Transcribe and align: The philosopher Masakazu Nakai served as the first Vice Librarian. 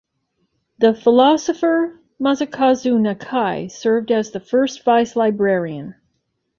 The 0.79 0.95
philosopher 0.95 2.01
Masakazu 2.19 2.97
Nakai 2.99 3.69
served 3.69 4.09
as 4.09 4.31
the 4.31 4.39
first 4.39 4.83
Vice 4.83 5.15
Librarian. 5.15 5.93